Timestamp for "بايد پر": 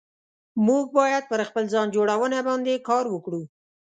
0.97-1.39